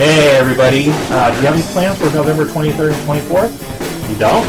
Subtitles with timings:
[0.00, 3.52] Hey everybody, uh, do you have any plans for November 23rd and 24th?
[4.08, 4.46] You don't?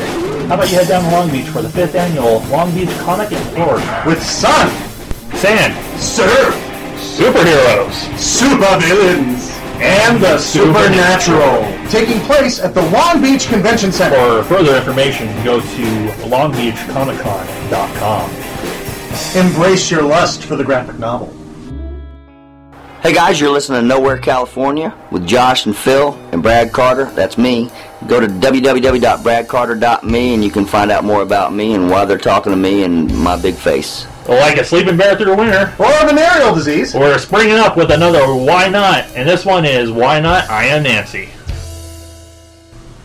[0.47, 3.34] How about you head down to Long Beach for the 5th annual Long Beach Comic
[3.34, 3.82] Explorer?
[4.06, 4.70] With sun,
[5.36, 6.56] Sand, surf,
[6.96, 9.52] superheroes, supervillains,
[9.82, 11.65] and the supernatural.
[11.90, 14.44] Taking place at the Long Beach Convention Center.
[14.44, 15.83] For further information, go to
[16.31, 18.31] longbeachcomiccon.com.
[19.36, 21.41] Embrace your lust for the graphic novel.
[23.02, 27.05] Hey guys, you're listening to Nowhere California with Josh and Phil and Brad Carter.
[27.05, 27.71] That's me.
[28.08, 32.52] Go to www.bradcarter.me and you can find out more about me and why they're talking
[32.52, 34.05] to me and my big face.
[34.27, 36.94] Like a sleeping bear through the winter, Or a venereal disease.
[36.94, 39.05] we're springing up with another Why Not?
[39.16, 40.47] And this one is Why Not?
[40.47, 41.30] I Am Nancy.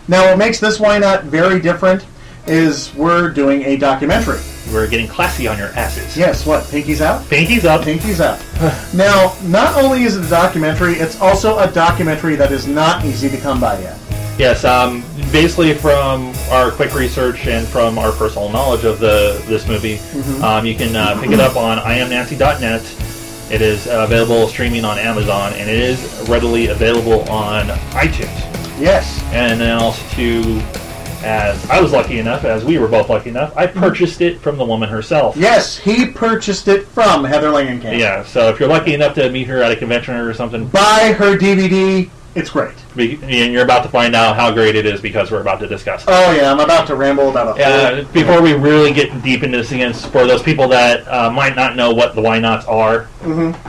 [0.09, 2.05] Now, what makes this Why Not very different
[2.47, 4.41] is we're doing a documentary.
[4.73, 6.17] We're getting classy on your asses.
[6.17, 6.65] Yes, what?
[6.71, 7.23] Pinky's out?
[7.25, 7.85] Pinkies up.
[7.85, 8.41] Pinky's out.
[8.95, 13.29] now, not only is it a documentary, it's also a documentary that is not easy
[13.29, 13.99] to come by yet.
[14.39, 15.03] Yes, um,
[15.33, 19.99] basically from our quick research and from our personal knowledge of the this movie,
[20.43, 22.83] um, you can uh, pick it up on iamnancy.net.
[23.51, 28.57] It is uh, available streaming on Amazon, and it is readily available on iTunes.
[28.79, 29.23] Yes.
[29.33, 30.61] And then also to,
[31.27, 34.57] as I was lucky enough, as we were both lucky enough, I purchased it from
[34.59, 35.37] the woman herself.
[35.37, 37.99] Yes, he purchased it from Heather Langenkamp.
[37.99, 41.15] Yeah, so if you're lucky enough to meet her at a convention or something, Buy
[41.19, 42.09] her DVD.
[42.37, 42.75] It's great.
[42.95, 45.67] be- and you're about to find out how great it is because we're about to
[45.67, 46.09] discuss it.
[46.11, 49.57] Oh yeah, I'm about to ramble about a Uh, before we really get deep into
[49.59, 53.09] this again, for those people that uh, might not know what the Why Nots are,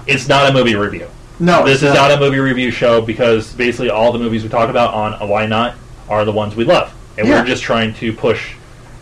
[0.05, 1.08] it's not a movie review.
[1.39, 4.69] No, This is not a movie review show because basically all the movies we talk
[4.69, 5.75] about on a Why Not
[6.09, 7.40] are the ones we love, and Yeah.
[7.42, 8.54] we're just trying to push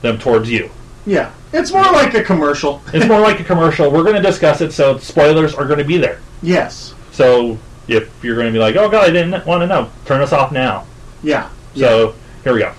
[0.01, 0.69] them towards you.
[1.05, 2.81] Yeah, it's more like a commercial.
[2.93, 3.91] It's more like a commercial.
[3.91, 6.19] We're going to discuss it, so spoilers are going to be there.
[6.41, 6.93] Yes.
[7.11, 7.57] So
[7.87, 10.33] if you're going to be like, "Oh God, I didn't want to know," turn us
[10.33, 10.85] off now.
[11.23, 11.49] Yeah.
[11.75, 12.71] So here we go.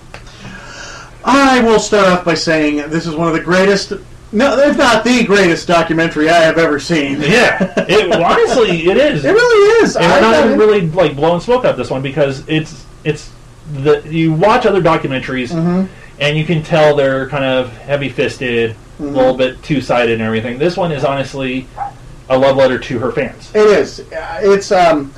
[1.23, 3.93] I will start off by saying this is one of the greatest,
[4.31, 7.21] no, if not the greatest documentary I have ever seen.
[7.21, 9.25] Yeah, it, honestly, it is.
[9.25, 9.95] It really is.
[9.95, 13.31] and I we're not even really like blowing smoke up this one because it's it's
[13.73, 15.91] the you watch other documentaries Mm-hmm.
[16.19, 20.21] and you can tell they're kind of heavy fisted, a little bit two sided and
[20.21, 20.57] everything.
[20.57, 21.67] This one is honestly
[22.29, 23.51] a love letter to her fans.
[23.53, 23.99] It is.
[24.11, 25.13] Uh, It's um,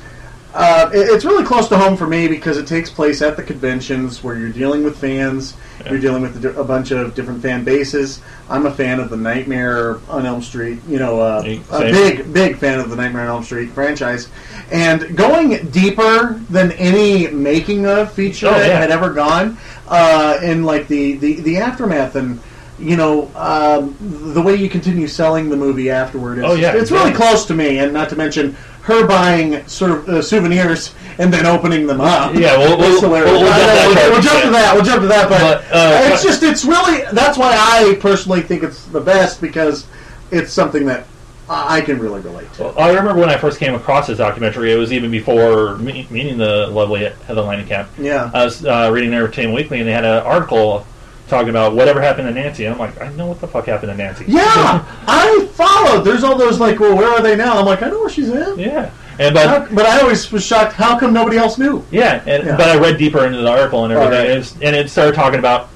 [0.54, 3.42] uh, it- it's really close to home for me because it takes place at the
[3.42, 5.54] conventions where you're dealing with fans.
[5.88, 8.20] You're dealing with a a bunch of different fan bases.
[8.50, 10.78] I'm a fan of the Nightmare on Elm Street.
[10.88, 14.28] You know, uh, a big, big fan of the Nightmare on Elm Street franchise.
[14.70, 18.78] And going deeper than any making of feature Oh, yeah.
[18.78, 19.56] had ever gone
[19.88, 22.40] uh, in like the, the, the aftermath and.
[22.78, 26.38] You know um, the way you continue selling the movie afterward.
[26.38, 27.26] Is Oh, yeah, it's really exactly.
[27.26, 28.56] close to me, and not to mention
[28.90, 32.34] her buying sort of uh, souvenirs and then opening them up.
[32.34, 33.20] Yeah, we'll- we'll- we'll- we'll
[33.52, 34.74] I get know, that we'll, we'll jump to that.
[34.74, 35.40] We'll jump to that, but,
[35.70, 39.86] But, uh, it's just it's really that's why I personally think it's the best because
[40.30, 41.06] it's something that
[41.48, 42.66] I can really relate to.
[42.68, 44.72] I remember when I first came across this documentary.
[44.72, 47.86] It was even before me- meeting the lovely Heather Langenkamp.
[47.98, 48.30] Yeah.
[48.32, 50.86] I was uh, reading Entertainment Weekly, and they had an article
[51.30, 52.66] talking about whatever happened to Nancy.
[52.66, 54.24] I'm like, I know what the fuck happened to Nancy.
[54.28, 54.42] Yeah,
[55.06, 56.02] I followed.
[56.04, 57.58] There's all those like, well, where are they now?
[57.58, 58.58] I'm like, I know where she's in.
[58.58, 58.90] yeah.
[59.18, 60.72] And but How- but I always was shocked.
[60.74, 61.84] How come nobody else knew?
[61.90, 62.56] Yeah, and, Yeah.
[62.56, 64.28] but I read deeper into the article and everything, right.
[64.30, 65.68] and, it's, and it started talking about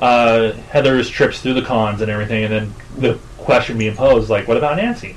[0.00, 4.48] uh, Heather's trips through the cons and everything, and then the question being posed, like,
[4.48, 5.16] what about Nancy?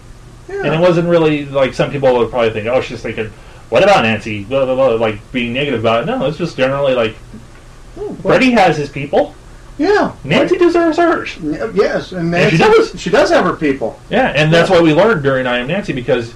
[0.49, 0.63] Yeah.
[0.63, 3.27] And it wasn't really like some people would probably think, oh, she's thinking,
[3.69, 4.43] what about Nancy?
[4.43, 6.05] Blah, blah, blah, like being negative about it.
[6.05, 7.15] No, it's just generally like,
[8.21, 9.33] Freddie has his people.
[9.77, 10.15] Yeah.
[10.23, 11.37] Nancy deserves hers.
[11.73, 12.99] Yes, and And she does.
[12.99, 13.99] She does have her people.
[14.09, 16.33] Yeah, and that's what we learned during I Am Nancy because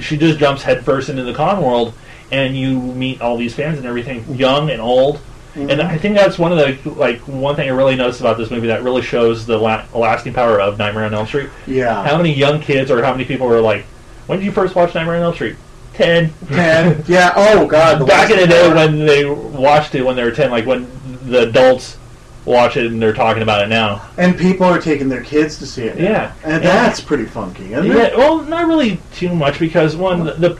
[0.00, 1.92] she just jumps headfirst into the con world,
[2.30, 5.20] and you meet all these fans and everything, young and old.
[5.54, 5.80] And mm-hmm.
[5.82, 8.68] I think that's one of the like one thing I really noticed about this movie
[8.68, 11.50] that really shows the la- lasting power of Nightmare on Elm Street.
[11.66, 12.02] Yeah.
[12.04, 13.84] How many young kids or how many people were like,
[14.26, 15.56] "When did you first watch Nightmare on Elm Street?"
[15.92, 16.32] Ten.
[16.48, 17.04] Ten.
[17.06, 17.34] Yeah.
[17.36, 18.06] Oh God.
[18.06, 20.90] Back in the day when they watched it when they were ten, like when
[21.24, 21.98] the adults
[22.44, 24.02] watch it and they're talking about it now.
[24.18, 25.96] and people are taking their kids to see it.
[25.98, 26.04] now.
[26.04, 26.32] Yeah.
[26.44, 26.70] And Yeah.
[26.84, 28.16] that's pretty funky, isn't Yeah, it?
[28.18, 30.56] well, not really too much because one, the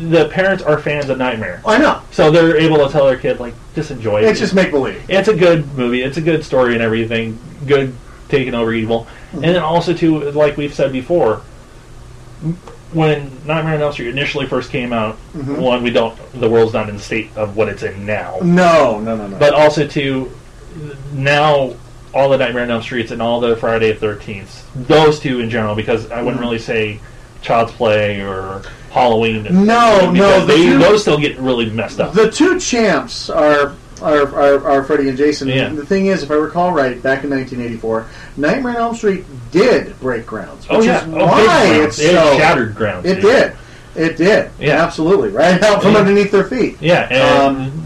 [0.00, 2.00] the parents are fans of Nightmare, I know.
[2.12, 4.24] so they're able to tell their kid like, just enjoy it.
[4.24, 5.00] It's just make believe.
[5.08, 6.02] it's a good movie.
[6.02, 7.38] It's a good story and everything.
[7.66, 7.92] Good
[8.28, 9.44] taking over evil, mm-hmm.
[9.44, 11.42] and then also too, like we've said before,
[12.92, 15.56] when Nightmare on Elm Street initially first came out, mm-hmm.
[15.60, 19.00] one we don't the world's not in the state of what it's in now, No,
[19.00, 19.38] no, no, no.
[19.38, 20.30] but also too
[21.12, 21.74] now
[22.14, 25.50] all the Nightmare on Elm Streets and all the Friday the Thirteenth, those two in
[25.50, 27.00] general, because I wouldn't really say
[27.40, 29.44] Child's Play or Halloween.
[29.66, 32.12] No, no, they, two- those still get really messed up.
[32.14, 35.46] The two champs are are, are, are Freddy and Jason.
[35.48, 35.68] Yeah.
[35.68, 39.98] The thing is, if I recall right, back in 1984, Nightmare on Elm Street did
[40.00, 42.36] break grounds, which oh yeah, is oh, why it's it so.
[42.36, 43.06] shattered grounds.
[43.06, 43.22] It dude.
[43.22, 43.56] did.
[43.94, 44.50] It did.
[44.58, 44.82] Yeah.
[44.82, 45.28] absolutely.
[45.28, 45.98] Right out from Yeah.
[45.98, 46.78] underneath their feet.
[46.80, 47.81] Yeah, and Um,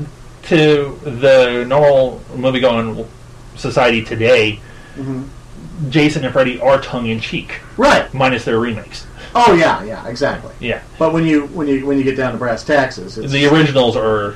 [0.46, 3.06] to the normal movie-going
[3.56, 4.60] society today,
[4.98, 5.24] Mhm.
[5.90, 8.12] Jason and Freddy are tongue-in-cheek, Right.
[8.14, 9.06] minus their remakes.
[9.34, 10.52] Oh yeah, yeah, exactly.
[10.60, 13.46] Yeah, But when you when you when you get down to brass taxes, it's, the
[13.46, 14.34] originals are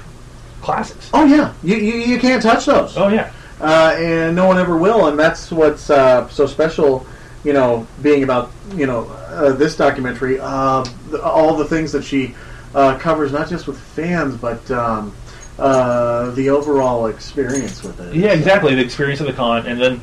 [0.60, 1.08] classics.
[1.14, 2.94] oh yeah, you, you you can't touch those.
[2.98, 3.30] Oh yeah,
[3.62, 5.06] uh, and no one ever will.
[5.06, 7.06] And that's what's uh, so special,
[7.44, 10.38] you know, being about you know uh, this documentary.
[10.38, 10.84] Uh,
[11.24, 12.34] all the things that she
[12.74, 15.14] uh, covers, not just with fans, but um,
[15.60, 18.14] uh, the overall experience with it.
[18.14, 18.74] yeah, exactly.
[18.74, 20.00] The experience of the con, and then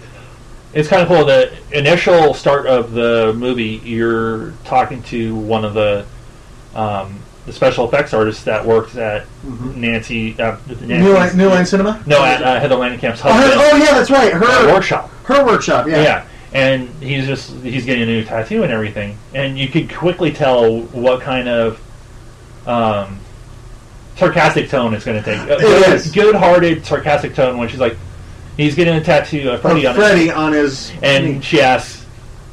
[0.74, 1.26] it's kind of cool.
[1.26, 6.06] The initial start of the movie, you're talking to one of the
[6.76, 9.26] um, the special effects artists that works at
[9.76, 10.40] Nancy.
[10.40, 12.04] Uh, New Line, New Line Cinema.
[12.06, 14.34] No, at uh, Heather Langenkamp's Oh, her, oh yeah, that's right.
[14.34, 15.10] uh, Her workshop.
[15.24, 15.88] her workshop.
[15.88, 16.02] Yeah.
[16.04, 16.28] Yeah.
[16.54, 20.82] and he's just he's getting a new tattoo and everything, and you could quickly tell
[20.82, 21.80] what kind of
[22.68, 23.20] um,
[24.18, 25.40] sarcastic tone it's going to take.
[25.50, 26.12] A good, is.
[26.12, 27.98] good-hearted sarcastic tone when she's like,
[28.58, 32.04] he's getting a tattoo of Freddy on Freddy on his it, and she asks,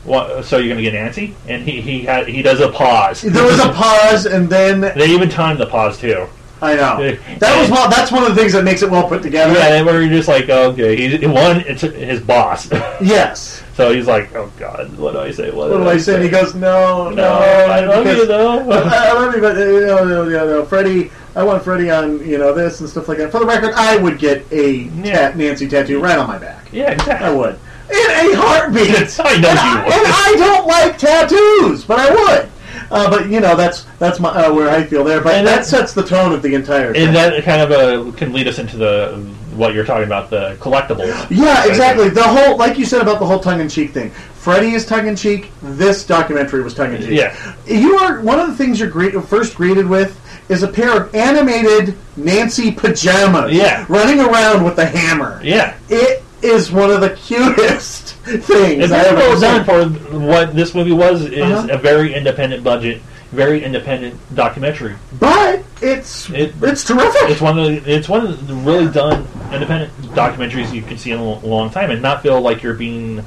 [0.05, 0.45] "What?
[0.45, 3.23] So you're going to get Nancy?" And he he had, he does a pause.
[3.23, 6.27] There was a pause, and then They even timed the pause too.
[6.63, 6.97] I know
[7.41, 7.91] that was well.
[7.91, 9.53] That's one of the things that makes it well put together.
[9.53, 11.61] Yeah, and where you're just like, okay, he's one.
[11.67, 12.71] It's his boss,
[13.03, 13.63] Yes.
[13.75, 15.51] so he's like, oh god, what do I say?
[15.51, 16.15] What do I say?
[16.15, 18.61] And he goes, no, no, No, I love you though.
[18.71, 21.11] I love you, but uh, no, no, no, no, Freddie.
[21.37, 23.31] I want Freddie on, you know, this and stuff like that.
[23.33, 24.71] For the record, I would get a
[25.03, 25.33] Yeah.
[25.35, 26.69] Nancy tattoo right on my back.
[26.73, 27.27] yeah, exactly.
[27.29, 27.59] I would,
[27.91, 28.91] in a heartbeat.
[29.21, 29.93] I know and, you I, would.
[29.95, 32.49] and I don't like tattoos, but I would.
[32.91, 35.21] Uh, but you know, that's that's my uh, where I feel there.
[35.21, 36.93] But that, that- sets the tone of the entire.
[36.93, 37.07] thing.
[37.09, 39.17] And that kind of uh, can lead us into the
[39.57, 41.27] what you're talking about, the collectibles.
[41.31, 42.09] Yeah, exactly.
[42.11, 44.11] The whole, like you said about the whole tongue-in-cheek thing.
[44.11, 45.51] Freddy is tongue-in-cheek.
[45.63, 47.11] This documentary was tongue-in-cheek.
[47.13, 47.55] Yeah.
[47.65, 51.15] You are one of the things you're greet, first greeted with is a pair of
[51.15, 53.53] animated Nancy pajamas.
[53.53, 53.85] Yeah.
[53.89, 55.41] Running around with a hammer.
[55.43, 55.77] Yeah.
[55.89, 59.41] It is one of the cutest things It's I ever seen.
[59.41, 61.23] done for what this movie was.
[61.25, 61.69] Is Uh-huh.
[61.71, 63.01] a very independent budget,
[63.33, 64.95] very independent documentary.
[65.19, 67.31] But it's It- it's terrific.
[67.31, 71.13] It's one of the, it's one of the really done independent documentaries you can see
[71.13, 73.25] in a long time, and not feel like you're being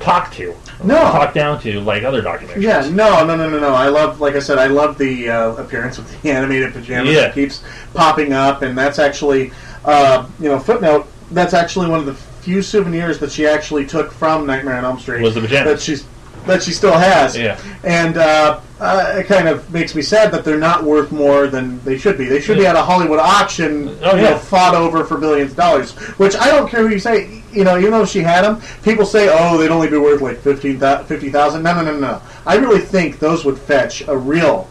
[0.00, 0.54] talked to,
[0.84, 0.94] No.
[0.96, 2.62] talked down to like other documentaries.
[2.62, 3.74] Yeah, no, no, no, no, no.
[3.74, 7.20] I love, like I said, I love the uh, appearance of the animated pajamas Yeah.
[7.22, 7.62] that keeps
[7.94, 9.52] popping up, and that's actually,
[9.84, 11.06] uh, you know, footnote.
[11.32, 14.98] That's actually one of the few souvenirs that she actually took from Nightmare on Elm
[15.00, 15.20] Street.
[15.22, 15.72] Was the pajamas.
[15.72, 16.04] that she's
[16.46, 17.36] that she still has.
[17.36, 17.58] Yeah.
[17.84, 21.80] and uh, uh, it kind of makes me sad that they're not worth more than
[21.84, 22.24] they should be.
[22.26, 25.56] They should be at a Hollywood auction, Oh, you know, fought over for billions of
[25.56, 25.92] dollars.
[26.18, 27.42] Which I don't care who you say.
[27.52, 30.36] You know, even though she had them, people say, "Oh, they'd only be worth like
[30.40, 31.62] 15, 50,000.
[31.62, 32.22] No, no, no, no.
[32.44, 34.68] I really think those would fetch a real,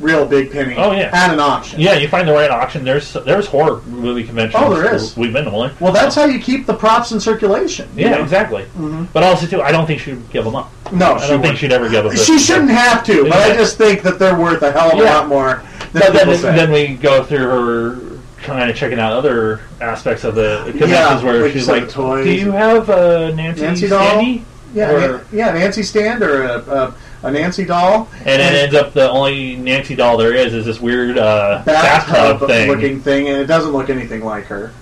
[0.00, 0.74] real big penny.
[0.76, 1.10] Oh, yeah.
[1.12, 1.80] at an auction.
[1.80, 2.84] Yeah, you find the right auction.
[2.84, 4.62] There's there's horror movie conventions.
[4.64, 5.16] Oh, there is.
[5.16, 5.74] We've been to one.
[5.80, 7.88] Well, that's how you keep the props in circulation.
[7.96, 8.22] Yeah, know?
[8.22, 8.62] exactly.
[8.64, 9.04] Mm-hmm.
[9.12, 10.70] But also too, I don't think she'd give them up.
[10.92, 11.58] No, I she don't think wouldn't.
[11.58, 12.12] she'd ever give them.
[12.12, 12.18] up.
[12.18, 15.02] She shouldn't have to, but I just think that they're worth a hell of a
[15.02, 15.14] Yeah.
[15.18, 15.62] lot more
[15.92, 18.00] than But then, then we go through her
[18.42, 21.92] kind of checking out other aspects of the conventions Yeah, where she's like.
[21.92, 24.06] "Do you have a Nancy, Nancy doll?
[24.06, 26.94] Sandy?" Yeah, Or- yeah, Nancy stand or a, a,
[27.26, 30.80] a Nancy doll, And it ends up the only Nancy doll there is is this
[30.80, 32.68] weird uh, bathtub thing.
[32.68, 34.72] looking thing, and it doesn't look anything like her.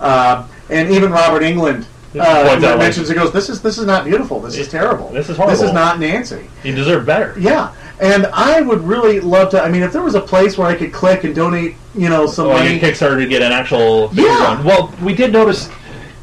[0.00, 3.86] Uh, and even Robert Englund uh, out, like- mentions it goes, "This is this is
[3.86, 4.40] not beautiful.
[4.40, 5.08] This is terrible.
[5.10, 5.56] this is horrible.
[5.56, 7.34] This is not Nancy." You deserve better.
[7.38, 9.62] Yeah, and I would really love to.
[9.62, 12.26] I mean, if there was a place where I could click and donate, you know,
[12.26, 12.78] some Or money.
[12.78, 14.62] Kickstarter to get an actual Yeah.
[14.62, 15.68] Well, we did notice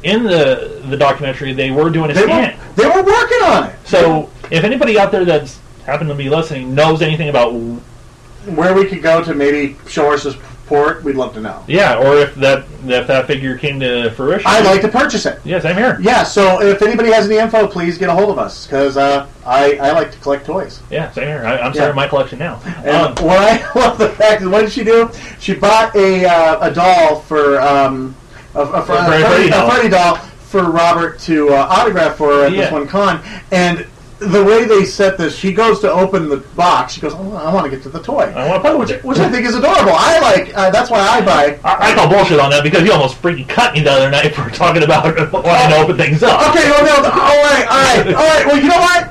[0.02, 2.58] in the the documentary they were doing a they were scan.
[2.76, 3.74] they were working on it.
[3.84, 8.84] So if anybody out there that's happened to be listening knows anything about Where we
[8.86, 11.62] could go to maybe show us our support, we'd love to know.
[11.68, 15.38] yeah, or if that if that figure came to fruition, I'd like to purchase it.
[15.44, 15.96] Yes, I'm here.
[16.00, 19.28] Yeah, so if anybody has any info, please get a hold of us because uh,
[19.44, 20.80] I, I like to collect toys.
[20.90, 21.44] Yeah, same here.
[21.46, 21.72] I, I'm Yeah.
[21.72, 22.60] starting my collection now.
[22.84, 22.88] And
[23.18, 25.08] Um, what I love the fact is, what did she do?
[25.38, 28.14] She bought a uh, a doll for um,
[28.54, 29.70] a, a, a, A Freddy, a doll.
[29.70, 32.62] Freddy doll for Robert to uh, autograph for at Yeah.
[32.62, 33.86] this one con, and
[34.18, 36.94] the way they set this, she goes to open the box.
[36.94, 38.90] She goes, oh, "I want to get to the toy," I want to play with
[38.90, 39.04] it.
[39.04, 39.92] which I think is adorable.
[39.94, 40.56] I like.
[40.56, 41.58] Uh, that's why I buy.
[41.62, 44.34] I, I call bullshit on that because you almost freaking cut me the other night
[44.34, 46.48] for talking about wanting to open things up.
[46.50, 48.46] Okay, well, no, all right, all right, all right.
[48.46, 49.04] Well, you know what?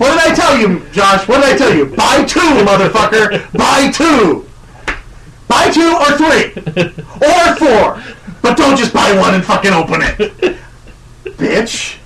[0.00, 1.28] What did I tell you, Josh?
[1.28, 1.86] What did I tell you?
[1.86, 3.52] Buy two, motherfucker.
[3.52, 4.46] Buy two.
[5.48, 6.52] Buy two or three
[7.26, 8.02] or four,
[8.40, 10.56] but don't just buy one and fucking open it,
[11.24, 11.99] bitch.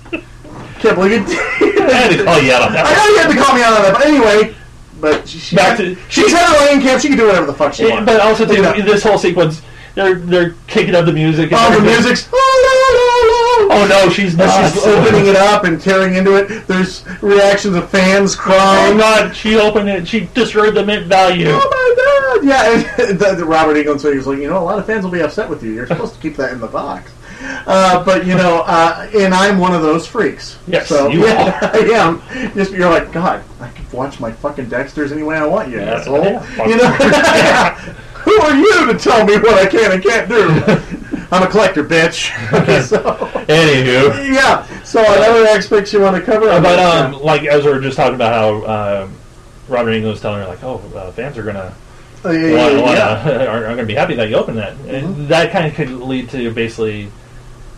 [0.85, 1.81] Can't believe it.
[1.89, 2.97] I had to call you out on I that.
[2.97, 4.55] know you had to call me out on that, but anyway.
[5.01, 7.01] But she, she Back to- she's Heather Langenkamp.
[7.01, 8.07] She can do whatever the fuck she wants.
[8.07, 9.61] But also, too, this whole sequence,
[9.95, 11.53] they're they're kicking up the music.
[11.53, 12.29] and Oh, the music's.
[12.33, 14.73] Oh, Oh no, she's not.
[14.73, 18.99] She's opening it up and tearing into it, there's reactions of fans Oh crying.
[18.99, 20.07] god, she opened it.
[20.07, 21.47] She destroyed the mint value.
[21.51, 22.47] Oh my god!
[22.47, 25.11] Yeah, and the, the Robert Englund was like, you know, a lot of fans will
[25.13, 25.73] be upset with you.
[25.73, 27.11] You're supposed to keep that in the box.
[27.67, 30.59] Uh, but you know, uh, and I'm one of those freaks.
[30.67, 31.77] Yes, so you yeah, are.
[31.77, 32.23] I am.
[32.55, 35.79] Just you're like, God, I can watch my fucking Dexter's any way I want, you
[35.79, 36.25] Yeah, asshole.
[36.25, 36.89] yeah, you know,
[38.25, 40.49] who are you to tell me what I can and can't do?
[41.31, 42.31] I'm a collector, bitch.
[42.53, 42.99] Okay, so
[43.49, 44.65] Anywho, yeah.
[44.83, 48.15] So another aspect you want to cover, but um, like as we were just talking
[48.15, 49.15] about how um,
[49.69, 51.75] Robert Englund was telling her, like, oh, uh, fans are gonna
[52.25, 53.47] uh, yeah, yeah, wanna, yeah.
[53.47, 54.77] are, are gonna be happy that you opened that.
[54.87, 57.11] And that kind of could lead to basically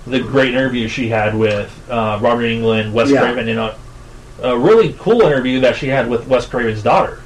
[0.06, 3.20] the great interview she had with uh, Robert Englund, Wes Yeah.
[3.22, 3.76] Craven, and a,
[4.42, 7.20] a really cool interview that she had with Wes Craven's daughter.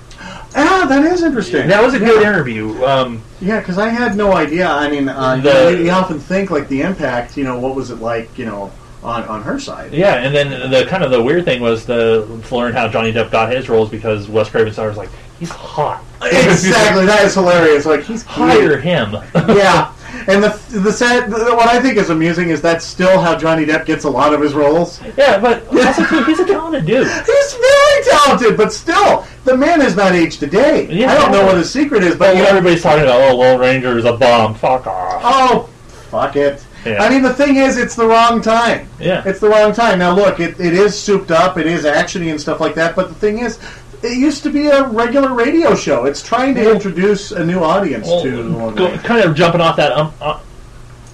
[0.56, 1.68] Ah, that is interesting.
[1.68, 2.28] That was a good Yeah.
[2.28, 2.84] interview.
[2.84, 4.68] Um, Yeah, because I had no idea.
[4.68, 7.36] I mean, uh, you, know, you, you often think like the impact.
[7.36, 8.36] You know, what was it like?
[8.36, 8.72] You know,
[9.02, 9.92] on on her side.
[9.92, 13.12] Yeah, and then the kind of the weird thing was the to learn how Johnny
[13.12, 16.02] Depp got his roles because Wes Craven's daughter was like, he's hot.
[16.22, 17.86] Exactly, that is hilarious.
[17.86, 19.12] Like he's Hire him.
[19.34, 19.92] yeah,
[20.30, 21.30] and the the sad.
[21.30, 24.32] The, what I think is amusing is that's still how Johnny Depp gets a lot
[24.32, 25.00] of his roles.
[25.16, 27.06] yeah, but also too, he's a talented dude.
[27.26, 30.88] He's very talented, but still, the man is not aged a day.
[30.90, 31.12] Yeah.
[31.12, 33.98] I don't know what his secret is, but know, everybody's talking about, oh, Lone Ranger
[33.98, 34.54] is a bomb.
[34.54, 35.20] Fuck off.
[35.24, 35.70] oh,
[36.10, 36.64] fuck it.
[36.84, 37.02] Yeah.
[37.02, 38.88] I mean, the thing is, it's the wrong time.
[38.98, 39.22] Yeah.
[39.26, 39.98] It's the wrong time.
[39.98, 43.08] Now, look, it, it is souped up, it is actiony and stuff like that, but
[43.08, 43.58] the thing is,
[44.02, 46.04] it used to be a regular radio show.
[46.04, 49.92] It's trying to introduce a new audience Well, to go, kind of jumping off that,
[49.92, 50.40] um, uh,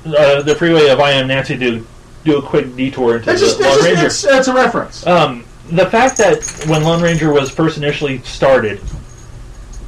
[0.07, 1.85] uh, the freeway of I Am Nancy to
[2.25, 4.07] do a quick detour into It's the just, Lone just Ranger.
[4.07, 5.07] it's, it's a reference.
[5.07, 8.81] Um, the fact that when Lone Ranger was first initially started,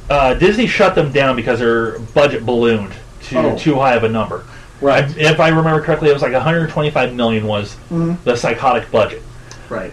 [0.09, 2.91] uh, Disney shut them down because their budget ballooned
[3.29, 3.57] to Oh.
[3.57, 4.43] too high of a number.
[4.81, 8.17] right, I- if I remember correctly, it was like 125 million was Mhm.
[8.23, 9.21] the psychotic budget.
[9.69, 9.91] right.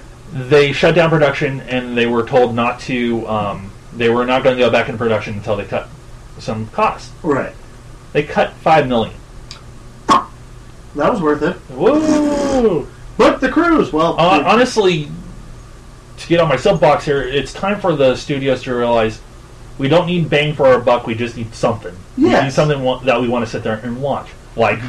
[0.49, 3.27] They shut down production and they were told not to.
[3.27, 5.89] Um, they were not going to go back into production until they cut
[6.39, 7.11] some costs.
[7.23, 7.55] Right.
[8.13, 9.15] They cut five million.
[10.09, 11.57] That was worth it.
[11.71, 12.87] Whoa!
[13.19, 13.93] Book the cruise.
[13.93, 15.11] Well, Uh, honestly,
[16.17, 19.21] to get on my soapbox here, it's time for the studios to realize
[19.79, 21.07] we don't need bang for our buck.
[21.07, 21.95] We just need something.
[22.17, 24.81] We need something that we want to sit there and watch, like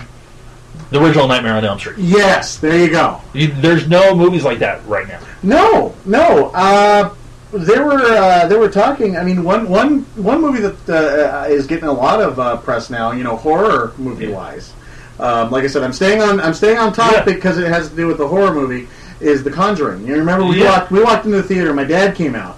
[0.90, 1.98] the original Nightmare on Elm Street.
[1.98, 3.22] yes, there you go.
[3.34, 5.20] You, there's no movies like that right now.
[5.44, 6.52] No, no.
[6.54, 7.14] Uh,
[7.54, 9.18] they were uh, they were talking.
[9.18, 12.90] I mean, one one one movie that uh, is getting a lot of uh, press
[12.90, 13.12] now.
[13.12, 14.74] You know, horror movie wise.
[15.20, 17.34] Um, like I said, I'm staying on I'm staying on topic Yeah.
[17.34, 18.88] because it has to do with the horror movie.
[19.20, 20.06] Is The Conjuring?
[20.06, 20.78] You remember we Yeah.
[20.80, 21.74] walked we walked into the theater.
[21.74, 22.58] My dad came out,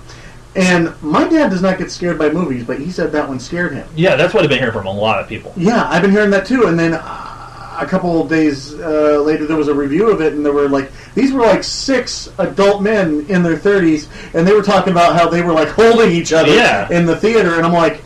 [0.55, 3.74] and my dad does not get scared by movies, but he said that one scared
[3.74, 3.88] him.
[3.95, 5.53] Yeah, that's what I've been hearing from a lot of people.
[5.55, 6.65] Yeah, I've been hearing that too.
[6.67, 7.38] And then uh,
[7.81, 10.69] a couple of days uh, later, there was a review of it, and there were
[10.69, 15.15] like these were like six adult men in their thirties, and they were talking about
[15.15, 16.88] how they were like holding each other Yeah.
[16.91, 18.01] in the theater, and I'm like.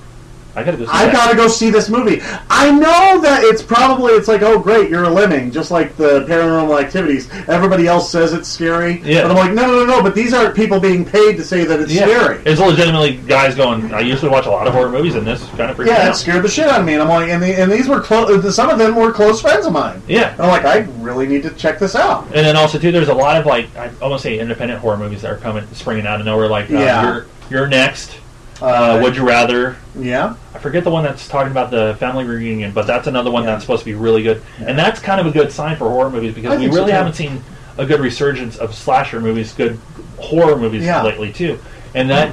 [0.56, 0.86] I gotta go.
[0.86, 1.14] See I that.
[1.14, 2.22] gotta go see this movie.
[2.50, 6.26] I know that it's probably it's like oh great you're a lemming just like the
[6.28, 7.28] Paranormal Activities.
[7.48, 9.24] Everybody else says it's scary, Yeah.
[9.24, 10.04] but I'm like no no no no.
[10.04, 12.04] But these aren't people being paid to say that it's Yeah.
[12.06, 12.42] scary.
[12.46, 13.94] It's legitimately guys going.
[13.94, 16.06] I usually watch a lot of horror movies, and this kind of freaks me Yeah,
[16.06, 16.18] it out.
[16.18, 18.56] scared the shit out of me, and I'm like, and, the, and these were close.
[18.56, 20.02] Some of them were close friends of mine.
[20.08, 20.34] Yeah.
[20.34, 22.26] And I'm like, I really need to check this out.
[22.28, 25.22] And then also too, there's a lot of like I almost say independent horror movies
[25.24, 26.48] that are coming springing out of nowhere.
[26.48, 27.04] Like uh, Yeah.
[27.14, 28.18] you're, you're next.
[28.64, 29.76] Uh, Would you rather?
[30.00, 33.44] Yeah, I forget the one that's talking about the family reunion, but that's another one
[33.44, 33.52] Yeah.
[33.52, 34.42] that's supposed to be really good.
[34.66, 36.80] And that's kind of a good sign for horror movies I because we think so,
[36.80, 37.44] really haven't seen
[37.78, 39.78] a good resurgence of slasher movies, good
[40.18, 41.04] horror movies Yeah.
[41.04, 41.60] lately too.
[41.94, 42.32] And that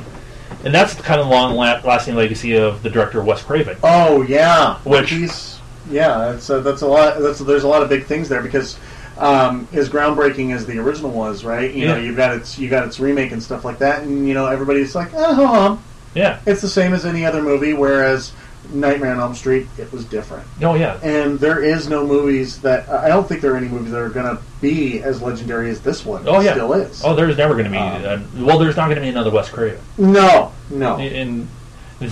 [0.64, 3.76] and that's the kind of long la- lasting legacy of the director Wes Craven.
[3.82, 5.58] Oh yeah, Which- he's
[5.90, 6.30] yeah.
[6.32, 7.18] That's a, that's a lot.
[7.20, 8.78] That's there's a lot of big things there because
[9.18, 11.72] um, as groundbreaking as the original was, right?
[11.74, 14.32] You know, you've got its you got its remake and stuff like that, and you
[14.34, 15.84] know everybody's like, oh, hum.
[16.14, 17.72] Yeah, it's the same as any other movie.
[17.72, 18.32] Whereas
[18.72, 20.46] Nightmare on Elm Street, it was different.
[20.62, 23.92] Oh yeah, And there is no movies that I don't think there are any movies
[23.92, 26.26] that are going to be as legendary as this one.
[26.26, 26.52] Oh, yeah.
[26.52, 27.02] still is.
[27.04, 27.78] oh there's never going to be.
[27.78, 29.80] Um, uh, well, there's not going to be another Wes Craven.
[29.98, 30.98] no, no.
[30.98, 31.48] and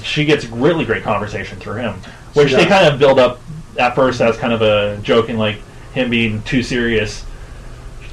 [0.02, 1.94] she gets really great conversation through him,
[2.34, 3.40] which they kind of build up
[3.78, 5.58] at first as kind of a joking, like
[5.92, 7.24] him being too serious.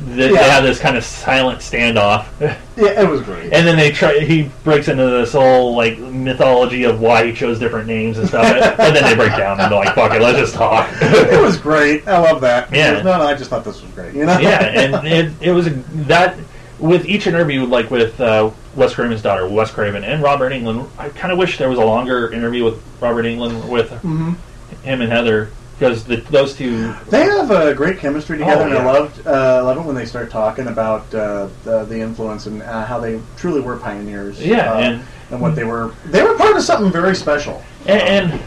[0.01, 3.53] They, they have this kind of silent standoff, Yeah, it was great.
[3.53, 4.19] and then they try.
[4.19, 8.45] He breaks into this whole like mythology of why he chose different names and stuff,
[8.45, 11.57] and then they break down and they're like, "Fuck it, let's just talk." it was
[11.57, 12.05] great.
[12.09, 12.73] I love that.
[12.73, 13.01] Yeah.
[13.03, 14.13] No, no, I just thought this was great.
[14.13, 14.37] You know?
[14.37, 15.69] yeah, and it, it was a,
[16.09, 16.37] that
[16.77, 20.89] with each interview, like with uh, Wes Craven's daughter, Wes Craven, and Robert Englund.
[20.99, 24.35] I kind of wish there was a longer interview with Robert Englund with Mhm.
[24.83, 26.93] him and Heather because the, those two.
[27.09, 28.91] They have a great chemistry together, Oh, and I yeah.
[28.91, 32.85] loved uh, love it when they start talking about uh, the, the influence and uh,
[32.85, 34.39] how they truly were pioneers.
[34.43, 35.91] Yeah, uh, and- and what they were.
[36.05, 37.63] They were part of something very special.
[37.87, 37.99] And,
[38.31, 38.41] and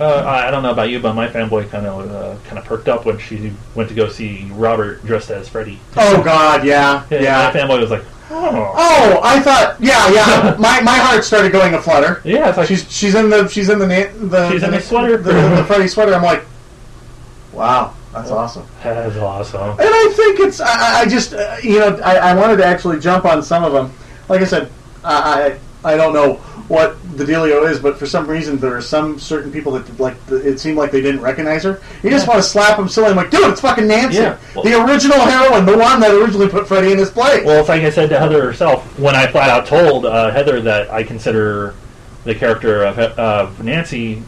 [0.00, 2.88] uh, I don't know about you, but my fanboy kind of uh, kind of perked
[2.88, 5.78] up when she went to go see Robert dressed as Freddy.
[5.96, 7.52] Oh God, yeah, And yeah.
[7.54, 10.56] my fanboy was like, "Oh, Oh, I thought, yeah, yeah.
[10.58, 12.20] my my heart started going a flutter.
[12.24, 14.78] yeah." It's like She's she's in the she's in the na- the She's in the,
[14.78, 15.16] the sweater.
[15.18, 16.14] the, the Freddy sweater.
[16.14, 16.44] I'm like,
[17.54, 18.66] wow, that's awesome.
[18.82, 19.70] that's awesome.
[19.70, 23.00] And I think it's I, I- just uh, you know I, I wanted to actually
[23.00, 23.92] jump on some of them.
[24.28, 24.70] Like I said,
[25.02, 26.34] I I, I don't know
[26.66, 30.16] what the dealio is, but for some reason there are some certain people that like
[30.30, 31.82] it seemed like they didn't recognize her.
[32.02, 32.32] You just Yeah.
[32.32, 33.08] want to slap them silly.
[33.08, 34.38] I'm like, dude, it's fucking Nancy, Yeah.
[34.54, 37.44] Well- the original heroine, the one that originally put Freddy in his place.
[37.44, 40.62] Well, it's like I said to Heather herself when I flat out told uh, Heather
[40.62, 41.74] that I consider
[42.24, 44.22] the character of, of Nancy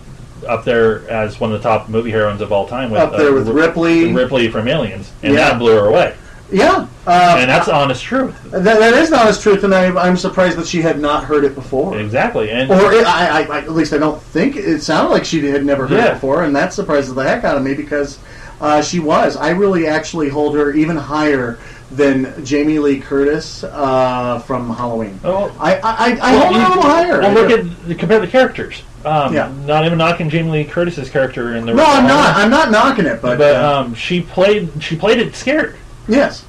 [0.46, 2.90] up there as one of the top movie heroines of all time.
[2.90, 4.12] With, Up there with uh, Ripley.
[4.12, 5.50] Ripley from Aliens, and Yeah.
[5.50, 6.14] that blew her away.
[6.52, 8.34] yeah, uh, And that's honest truth.
[8.52, 11.44] that, that is the honest truth, and I, I'm surprised that she had not heard
[11.44, 11.98] it before.
[11.98, 15.24] Exactly, and Or it, I, I, I, at least I don't think it sounded like
[15.24, 16.10] she had never heard Yeah.
[16.10, 18.18] it before, and that surprises the heck out of me because
[18.60, 19.36] uh, she was.
[19.36, 21.58] I really actually hold her even higher
[21.90, 25.20] than Jamie Lee Curtis uh, from Halloween.
[25.24, 25.54] Oh.
[25.60, 27.20] I, I, I, I hold her a little higher.
[27.20, 27.50] Well, I look
[27.90, 28.82] at compare the characters.
[29.06, 29.52] Um, Yeah.
[29.64, 31.72] Not even knocking Jamie Lee Curtis's character in the.
[31.74, 32.36] no, I'm not.
[32.36, 34.68] I'm not knocking it, but, But uh, um, she played.
[34.82, 35.76] She played it scared.
[36.08, 36.44] yes.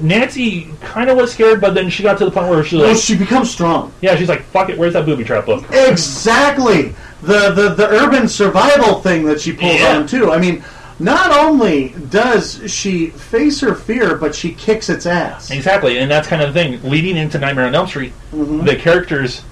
[0.00, 2.82] Nancy kind of was scared, but then she got to the point where she was
[2.82, 3.92] Well, like, she becomes strong.
[4.00, 6.94] "Yeah, she's like, fuck it, where's that booby trap book?" Exactly.
[7.22, 9.96] The, the the urban survival thing that she pulls Yeah.
[9.98, 10.32] on too.
[10.32, 10.64] I mean,
[10.98, 15.52] not only does she face her fear, but she kicks its ass.
[15.52, 16.82] Exactly, and that's kind of the thing.
[16.82, 18.66] Leading into Nightmare on Elm Street, Mhm.
[18.66, 19.42] the characters,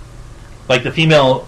[0.68, 1.46] like the female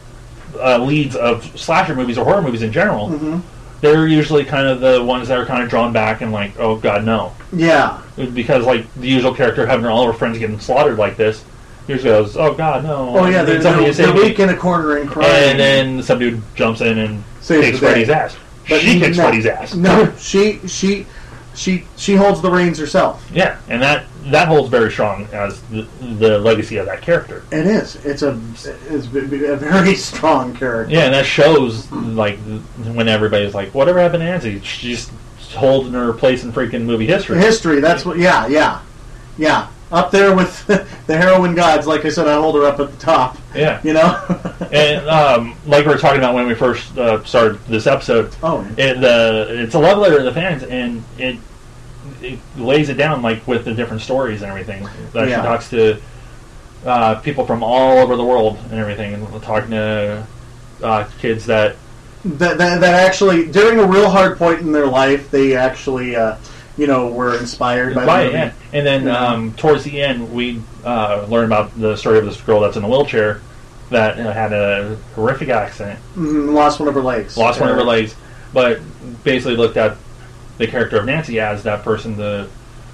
[0.56, 3.42] uh, leads of slasher movies or horror movies in general, Mhm.
[3.80, 6.76] they're usually kind of the ones that are kind of drawn back and like, oh
[6.76, 7.98] god, no, Yeah.
[8.34, 11.44] because like the usual character having all her friends getting slaughtered like this,
[11.86, 13.14] usually goes, oh god, no.
[13.18, 15.50] Oh yeah, they're, they're, they're weak in a corner and crying.
[15.50, 17.86] and then some dude jumps in and Saves day.
[17.86, 18.36] Freddy's ass.
[18.68, 19.74] But she kicks no, Freddy's ass.
[19.74, 21.04] No, she she
[21.54, 23.28] she she holds the reins herself.
[23.32, 27.44] Yeah, and that that holds very strong as the, the legacy of that character.
[27.50, 27.96] It is.
[28.04, 28.40] It's a
[28.88, 30.92] it's a very strong character.
[30.92, 35.10] Yeah, and that shows like when everybody's like, "Whatever happened to Nancy?" She's
[35.54, 37.38] holding her place in freaking movie history.
[37.38, 37.80] History.
[37.80, 38.18] That's what.
[38.18, 38.80] Yeah, yeah,
[39.38, 39.68] yeah.
[39.94, 40.66] Up there with
[41.06, 41.86] the heroin gods.
[41.86, 43.38] Like I said, I hold her up at the top.
[43.54, 44.42] Yeah, You know.
[44.72, 48.66] and um, like we were talking about when we first uh, started this episode, oh.
[48.76, 51.38] it, the it's a love letter to the fans, and it
[52.20, 54.82] it lays it down like with the different stories and everything.
[55.12, 55.40] That Yeah.
[55.40, 56.00] she talks to
[56.84, 60.26] uh, people from all over the world and everything, and talking to
[60.82, 61.76] uh, kids that
[62.24, 66.36] that, that, that actually during a real hard point in their life they actually uh,
[66.76, 68.38] you know were inspired by Right, the movie.
[68.38, 68.52] yeah.
[68.72, 69.16] And then Yeah.
[69.32, 72.84] um, towards the end, we uh, learn about the story of this girl that's in
[72.84, 73.40] a wheelchair
[73.90, 77.76] that uh, had a horrific accident, Mhm, lost one of her legs lost one of
[77.76, 78.14] her Uh, legs,
[78.52, 78.80] but
[79.22, 79.96] basically looked at
[80.58, 82.46] the character of Nancy as that person to,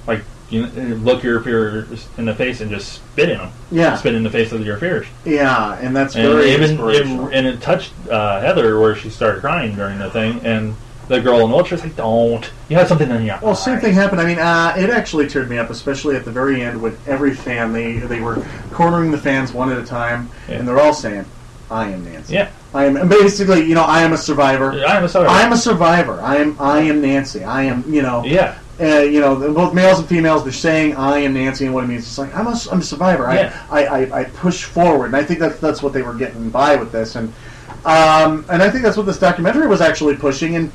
[0.06, 3.50] like, you know, look your fears in the face and just spit in them.
[3.70, 5.06] yeah Spit in the face of your fears.
[5.24, 9.10] yeah and that's And very even inspirational it, and it touched uh, Heather where she
[9.10, 10.74] started crying during the thing, and
[11.10, 13.92] the girl in the wheelchair's like, "Don't, you have something in your well same thing
[13.92, 14.20] happened.
[14.20, 17.34] I mean uh, it actually teared me up especially at the very end when every
[17.34, 17.72] fan.
[17.72, 20.56] They they were cornering the fans one at a time Yeah.
[20.58, 21.26] and they're all saying
[21.70, 22.34] I am Nancy.
[22.34, 24.72] Yeah, I am basically you know I am a survivor.
[24.84, 25.26] I'm sorry.
[25.26, 26.20] I am a survivor.
[26.20, 27.42] I am I am Nancy.
[27.44, 28.24] I am you know.
[28.24, 28.56] Yeah.
[28.80, 31.88] uh, you know, both males and females, they're saying I am Nancy, and what it
[31.88, 33.24] means is like I'm a, I'm a survivor.
[33.34, 33.52] Yeah.
[33.70, 36.48] I, I, I, I push forward, and I think that's that's what they were getting
[36.50, 37.32] by with this, and
[37.84, 40.56] um, and I think that's what this documentary was actually pushing.
[40.56, 40.72] And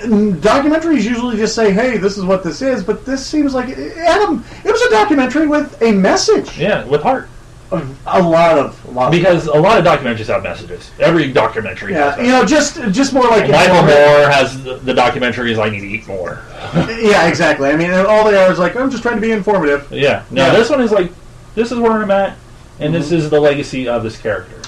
[0.00, 4.44] documentaries usually just say, "Hey, this is what this is," but this seems like Adam.
[4.64, 6.58] It was a documentary with a message.
[6.58, 7.28] Yeah, with heart.
[7.72, 10.90] a lot of a lot of because a lot of documentaries have messages.
[10.98, 14.92] Every documentary has yeah, you know, just just more like Michael Moore has the, the
[14.92, 16.42] documentaries I need to eat more.
[17.00, 17.70] Yeah, exactly.
[17.70, 19.90] I mean, all they are is like I'm just trying to be informative.
[19.92, 20.24] Yeah.
[20.30, 20.52] No, Yeah.
[20.52, 21.12] this one is like
[21.54, 22.36] this is where I'm at,
[22.80, 23.16] and this mm-hmm.
[23.16, 24.59] is the legacy of this character.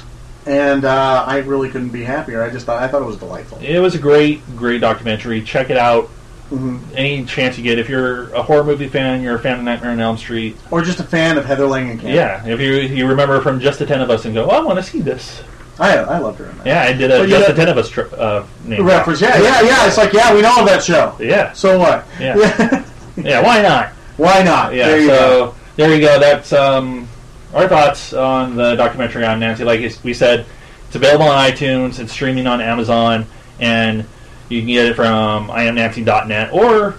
[0.46, 2.42] And uh, I really couldn't be happier.
[2.42, 3.58] I just thought I thought it was delightful.
[3.60, 5.42] It was a great, great documentary.
[5.42, 6.06] Check it out.
[6.48, 7.78] hmm Any chance you get.
[7.78, 10.56] If you're a horror movie fan, you're a fan of Nightmare on Elm Street.
[10.70, 12.12] Or just a fan of Heather Langenkamp.
[12.12, 12.44] Yeah.
[12.46, 14.78] If you you remember from Just the Ten of Us and go, oh, I want
[14.78, 15.42] to see this.
[15.78, 16.66] I I loved her in that.
[16.66, 18.84] Yeah, I did a But Just the Ten of Us tri- uh, name.
[18.84, 19.20] Reference.
[19.20, 19.86] Yeah, yeah, yeah.
[19.86, 21.16] It's like yeah, we know of that show.
[21.18, 21.52] Yeah.
[21.52, 22.06] So what?
[22.20, 22.84] Yeah.
[23.16, 23.42] Yeah.
[23.42, 23.88] Why not?
[24.16, 24.72] Why not?
[24.74, 24.88] Yeah.
[24.88, 25.54] There you so go.
[25.76, 26.18] there you go.
[26.18, 27.06] That's um,
[27.54, 29.64] our thoughts on the documentary on Nancy.
[29.64, 30.46] Like we said,
[30.86, 31.98] it's available on iTunes.
[31.98, 33.26] It's streaming on Amazon,
[33.60, 34.06] and
[34.48, 36.96] you can get it from iamnancy.net or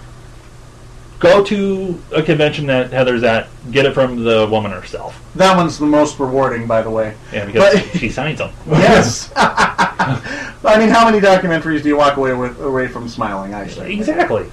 [1.20, 3.48] go to a convention that Heather's at.
[3.72, 5.20] Get it from the woman herself.
[5.36, 7.16] That one's the most rewarding, by the way.
[7.32, 8.52] Yeah, because But- she signs them.
[8.68, 9.32] Yes.
[9.36, 13.54] I mean, how many documentaries do you walk away with away from smiling?
[13.54, 13.94] I say.
[13.94, 14.52] exactly.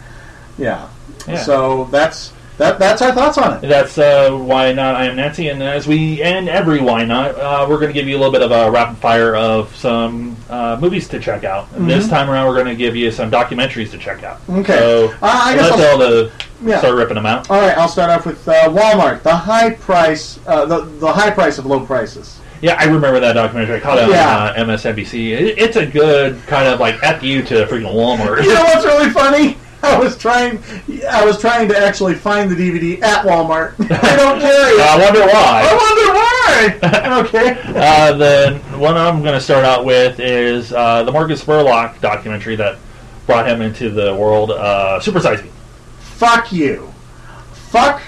[0.59, 0.89] Yeah.
[1.27, 1.37] Yeah.
[1.43, 2.79] So that's that.
[2.79, 3.67] That's our thoughts on it.
[3.69, 4.95] That's uh, why not.
[4.95, 8.07] I am Nancy, and as we end every why not, uh, we're going to give
[8.07, 11.71] you a little bit of a rapid fire of some uh, movies to check out.
[11.73, 14.39] And This time around, we're going to give you some documentaries to check out.
[14.43, 14.61] Mm-hmm.
[14.61, 14.79] Okay.
[14.79, 16.33] So Uh, I guess let's I'll- all the
[16.65, 16.79] Yeah.
[16.79, 17.51] start ripping them out.
[17.51, 17.77] All right.
[17.77, 19.23] I'll start off with uh, Walmart.
[19.23, 20.39] The high price.
[20.47, 22.39] Uh, the the high price of low prices.
[22.63, 23.77] Yeah, I remember that documentary.
[23.77, 24.51] I caught it Yeah.
[24.55, 25.31] on uh, MSNBC.
[25.33, 28.43] It, it's a good kind of like f you to freaking Walmart.
[28.45, 29.57] You know what's really funny?
[29.83, 30.63] I was trying.
[31.11, 33.75] I was trying to actually find the DVD at Walmart.
[33.91, 34.81] I don't carry it.
[34.81, 35.67] I wonder why.
[35.67, 37.21] I wonder why.
[37.21, 37.63] okay.
[37.75, 42.57] Uh, the one I'm going to start out with is uh, the Morgan Spurlock documentary
[42.57, 42.79] that
[43.27, 44.51] brought him into the world.
[44.51, 45.51] Uh, Super Size Me.
[46.01, 46.93] Fuck you.
[47.53, 48.03] Fuck.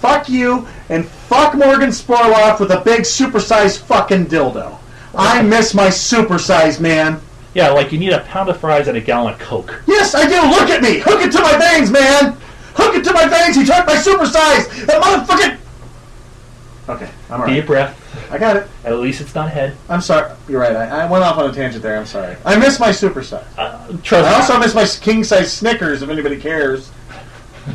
[0.00, 4.78] Fuck you and fuck Morgan Spurlock with a big supersized fucking dildo.
[5.14, 7.20] I miss my supersized man.
[7.54, 9.82] Yeah, like you need a pound of fries and a gallon of Coke.
[9.86, 10.40] Yes, I do.
[10.50, 10.98] Look at me.
[11.00, 12.36] Hook it to my veins, man.
[12.74, 13.56] Hook it to my veins.
[13.56, 14.86] He took my supersize.
[14.86, 15.58] That motherfucking.
[16.88, 17.54] Okay, I'm alright.
[17.56, 17.96] Deep breath.
[18.32, 18.68] I got it.
[18.84, 19.76] At least it's not head.
[19.88, 20.32] I'm sorry.
[20.48, 20.74] You're right.
[20.74, 21.98] I, I went off on a tangent there.
[21.98, 22.36] I'm sorry.
[22.44, 23.44] I miss my supersize.
[23.58, 24.36] Uh, trust I me.
[24.36, 26.02] also miss my king size Snickers.
[26.02, 26.90] If anybody cares.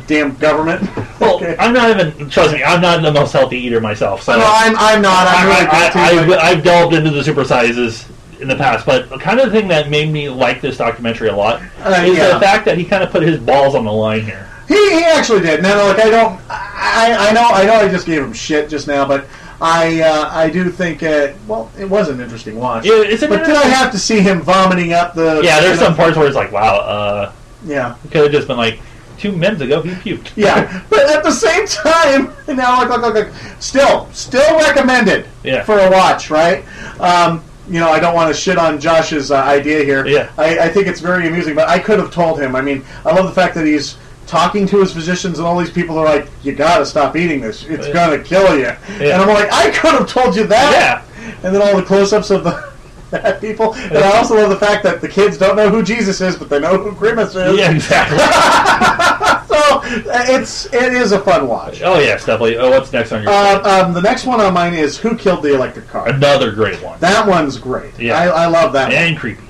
[0.06, 0.82] Damn government.
[1.20, 1.56] well, Okay.
[1.58, 2.28] I'm not even.
[2.28, 4.22] Trust me, I'm not the most healthy eater myself.
[4.22, 5.26] So No, I'm, I'm not.
[5.28, 8.06] I'm really I, guilty, I, but- I, have delved into the super sizes
[8.40, 11.36] in the past, but kind of the thing that made me like this documentary a
[11.36, 12.34] lot Uh, is yeah.
[12.34, 14.48] the fact that he kind of put his balls on the line here.
[14.68, 15.62] He, he actually did.
[15.62, 16.40] No, no, like I don't.
[16.50, 17.42] I, I know.
[17.46, 17.74] I know.
[17.74, 19.26] I just gave him shit just now, but
[19.60, 21.02] I uh, I do think.
[21.04, 22.84] Uh, well, it was an interesting watch.
[22.84, 25.40] Yeah, it's but did I have to see him vomiting up the?
[25.44, 27.32] Yeah, there's some parts where it's like, wow, uh,
[27.64, 28.80] Yeah, could have just been like
[29.18, 30.32] two minutes ago he puked.
[30.36, 30.82] yeah.
[30.90, 33.28] but at the same time, now look, look, look, look.
[33.60, 35.26] Still, still recommended.
[35.44, 35.62] Yeah.
[35.62, 36.64] For a watch, right?
[37.00, 40.06] Um, you know, I don't want to shit on Josh's uh, idea here.
[40.06, 40.30] Yeah.
[40.38, 42.54] I, I think it's very amusing, but I could have told him.
[42.56, 45.70] I mean, I love the fact that he's talking to his physicians, and all these
[45.70, 47.64] people are like, "You got to stop eating this.
[47.64, 47.92] It's Yeah.
[47.92, 51.02] gonna kill you." And I'm like, "I could have told you that." Yeah.
[51.44, 52.72] And then all the close-ups of the
[53.40, 56.34] people, and I also love the fact that the kids don't know who Jesus is,
[56.36, 57.56] but they know who Grimace is.
[57.58, 58.18] Yeah, exactly.
[59.56, 61.80] So it's it is a fun watch.
[61.82, 62.56] oh yeah, definitely.
[62.58, 65.42] Oh, what's next on your Uh, um, the next one on mine is Who Killed
[65.42, 66.08] the Electric Car.
[66.08, 66.98] Another great one.
[67.00, 67.98] That one's great.
[67.98, 68.18] Yeah.
[68.18, 68.88] I, I love that.
[68.88, 68.94] one.
[68.96, 69.42] and creepy.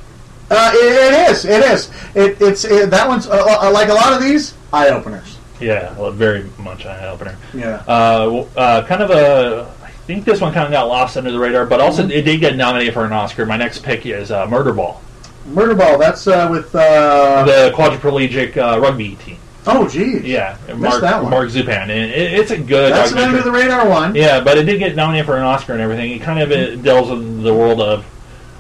[0.51, 1.45] Uh, it, it is.
[1.45, 1.91] It is.
[2.15, 5.39] It, it's it, that one's uh, uh, like a lot of these eye openers.
[5.61, 7.37] Yeah, well, very much an eye opener.
[7.55, 7.83] Yeah.
[7.89, 9.75] Uh, w- uh, kind of a.
[9.83, 12.39] I think this one kind of got lost under the radar, but also it did
[12.39, 13.45] get nominated for an Oscar.
[13.45, 15.01] My next pick is uh, Murder Ball,
[15.49, 15.99] Murderball.
[15.99, 16.73] That's uh, with.
[16.77, 19.39] Uh, the quadriplegic uh, rugby team.
[19.67, 20.23] Oh, geez.
[20.23, 21.31] Yeah, Mark, that one.
[21.31, 22.93] Mark Zupan, and it, it's a good.
[22.93, 23.39] That's the documentary.
[23.41, 24.15] under the radar one.
[24.15, 26.13] Yeah, but it did get nominated for an Oscar and everything.
[26.13, 28.05] It kind of uh, delves in the world of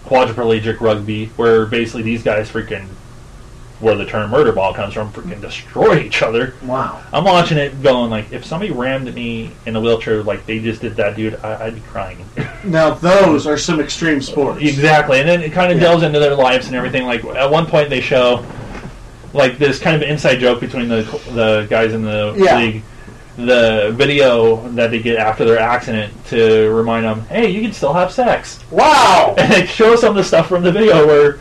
[0.05, 2.87] quadriplegic rugby, where basically these guys freaking,
[3.81, 6.55] where the term murder ball comes from, freaking destroy each other.
[6.63, 7.03] Wow.
[7.13, 10.81] I'm watching it going like, if somebody rammed me in a wheelchair like they just
[10.81, 12.25] did that dude, I, I'd be crying.
[12.65, 14.61] Now those are some extreme sports.
[14.61, 15.85] exactly, and then it kind of Yeah.
[15.85, 17.05] delves into their lives and everything.
[17.05, 18.45] Like at one point they show
[19.33, 22.59] like this kind of inside joke between the the guys in the Yeah.
[22.59, 22.83] league.
[23.37, 27.93] The video that they get after their accident to remind them, hey, you can still
[27.93, 28.59] have sex.
[28.71, 29.35] Wow.
[29.39, 31.39] And it shows some of the stuff from the video where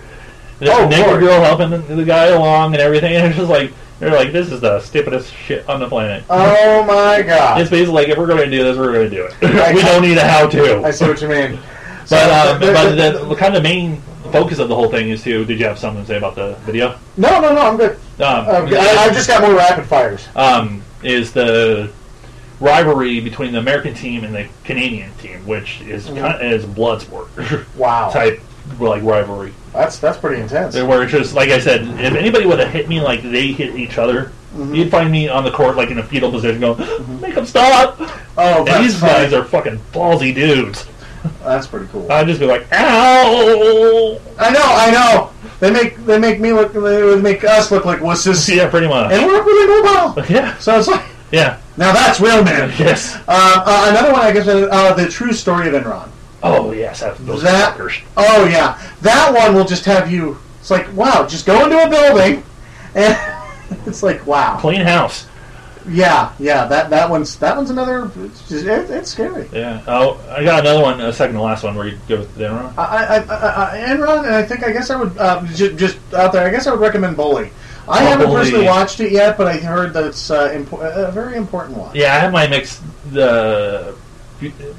[0.60, 1.22] the Oh, Lord.
[1.22, 4.52] girl helping the, the guy along and everything, and it's just like they're like, this
[4.52, 6.26] is the stupidest shit on the planet.
[6.30, 7.62] Oh my God.
[7.62, 9.34] It's basically like if we're going to do this, we're going to do it.
[9.76, 10.84] We don't need a how-to.
[10.84, 11.58] I see what you mean.
[12.02, 14.02] But So, uh, but the, the kind of main
[14.36, 15.46] focus of the whole thing is to.
[15.46, 16.98] Did you have something to say about the video?
[17.18, 17.62] no, no, no.
[17.62, 17.98] I'm good.
[18.20, 20.28] Um, Okay, I, I've just got more rapid fires.
[20.36, 21.92] um, is the
[22.60, 26.20] rivalry between the American team and the Canadian team, which is Mhm.
[26.22, 27.28] kind is blood sport
[27.78, 28.42] Wow, type
[28.80, 29.54] like rivalry.
[29.74, 30.76] that's that's pretty intense.
[30.76, 33.76] Where it's just like I said, if anybody would have hit me like they hit
[33.76, 34.76] each other, Mhm.
[34.76, 36.80] you'd find me on the court like in a fetal position, going,
[37.22, 37.98] "Make them stop!"
[38.38, 39.12] Oh, And these funny.
[39.14, 40.86] guys are fucking ballsy dudes.
[41.46, 42.12] That's pretty cool.
[42.12, 45.32] I'd just be like, "Ow!" I know, I know.
[45.60, 46.74] They make they make me look.
[46.74, 49.12] They would make us look like wusses, Yeah, pretty much.
[49.14, 50.26] and we're really mobile.
[50.30, 52.70] Yeah, So it's like yeah, now that's real man.
[52.80, 53.16] yes.
[53.28, 56.10] Uh, uh, another one, I guess, uh, the true story of Enron.
[56.44, 58.02] Oh yes, those That- fuckers.
[58.18, 60.38] Oh yeah, that one will just have you.
[60.60, 62.44] It's like wow, just go into a building,
[62.96, 63.18] and
[63.86, 64.58] it's like wow.
[64.60, 65.28] Clean house.
[65.88, 66.66] Yeah, yeah.
[66.66, 68.12] That that one's that one's another.
[68.18, 69.48] It's, just, it, it's scary.
[69.54, 69.84] Yeah.
[69.88, 71.00] Oh, I got another one.
[71.00, 72.74] A second to last one where you go with the Enron.
[72.78, 76.32] I, I, I, Enron, and I think I guess I would uh, just, just out
[76.34, 76.46] there.
[76.48, 77.52] I guess I would recommend Bully.
[77.88, 78.40] I Oh, haven't Bully.
[78.42, 81.96] personally watched it yet, but I heard that it's uh, impo- a very important one.
[81.96, 83.96] Yeah, I have my mixed the.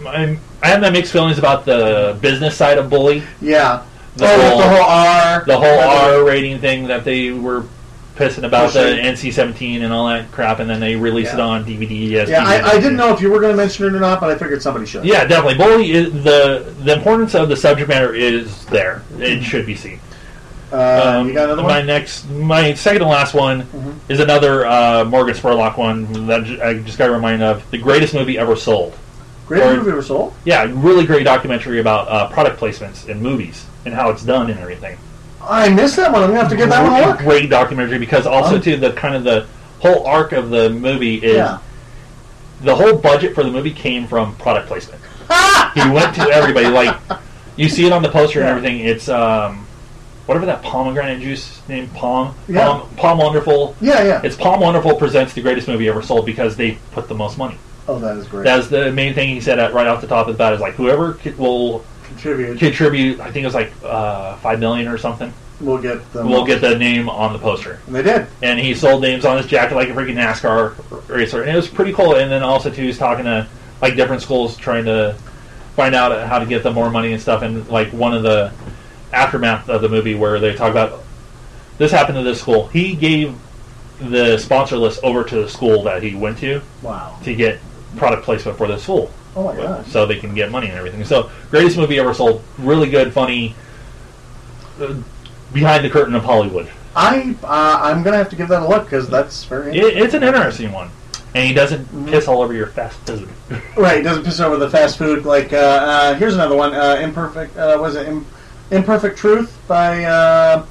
[0.03, 3.23] My, I have my mixed feelings about the business side of Bully.
[3.41, 3.85] Yeah.
[4.17, 5.45] The oh, whole- the whole R.
[5.47, 7.65] The whole R rating thing that they were
[8.17, 12.09] pissing about the NC-17 and all that crap, and then they released it on DVD.
[12.11, 14.21] Yes, Yeah, I, I didn't know if you were going to mention it or not,
[14.21, 15.05] but I figured somebody should.
[15.05, 15.59] Yeah, definitely.
[15.63, 19.03] Bully is the the importance of the subject matter is there.
[19.19, 20.01] It should be seen.
[20.73, 23.95] Uh, Um, you got another my next, my second and last one Mhm.
[24.09, 27.71] is another uh, Morgan Spurlock one that I just got reminded of.
[27.71, 28.95] The greatest movie ever sold.
[29.47, 30.35] Great or- movie ever sold.
[30.45, 34.59] Yeah, really great documentary about uh, product placements in movies and how it's done and
[34.59, 34.97] everything.
[35.49, 36.23] I missed that one.
[36.23, 37.19] I'm going to have to give that one a look.
[37.19, 39.47] Great documentary because also Um, too the kind of the
[39.81, 41.59] whole arc of the movie is Yeah.
[42.63, 45.01] the whole budget for the movie came from product placement.
[45.75, 46.97] He went to everybody like
[47.57, 48.81] you see it on the poster and everything.
[48.81, 49.67] It's um
[50.25, 52.65] whatever that pomegranate juice named Palm Yeah.
[52.67, 53.77] Palm POM Wonderful.
[53.81, 54.21] Yeah, yeah.
[54.25, 57.59] It's POM Wonderful presents the greatest movie ever sold because they put the most money.
[57.89, 58.45] Oh, that is great.
[58.45, 60.61] That's the main thing he said at, right off the top of the bat is
[60.61, 62.59] like whoever c- will Contribute.
[62.59, 63.21] contribute.
[63.21, 65.33] I think it was like uh, five million or something.
[65.61, 66.29] We'll get them.
[66.29, 67.81] We'll get the name on the poster.
[67.87, 68.27] And they did.
[68.43, 71.69] and he sold names on his jacket like a freaking NASCAR racer, and it was
[71.69, 72.15] pretty cool.
[72.17, 73.47] And then also too, he's talking to
[73.81, 75.17] like different schools trying to
[75.75, 77.43] find out how to get them more money and stuff.
[77.43, 78.53] And like one of the
[79.13, 81.03] aftermath of the movie where they talk about
[81.79, 82.69] this happened to this school.
[82.69, 83.35] He gave
[84.01, 87.19] the sponsor list over to the school that he went to Wow.
[87.25, 87.61] to get
[87.97, 89.87] product placement for the school, Oh my gosh.
[89.89, 91.05] so they can get money and everything.
[91.05, 93.55] So greatest movie ever sold, really good, funny.
[94.81, 94.95] Uh,
[95.53, 96.69] behind the curtain of Hollywood.
[96.95, 100.15] I uh, I'm gonna have to give that a look because that's very It, it's
[100.15, 100.91] an interesting one,
[101.35, 103.29] and he doesn't piss all over your fast food.
[103.77, 103.99] right.
[103.99, 105.25] he doesn't piss over the fast food.
[105.25, 106.75] Like uh, uh, here's another one.
[106.75, 107.57] Uh, imperfect.
[107.57, 108.27] Uh, was it Im-
[108.71, 110.65] Imperfect Truth by uh,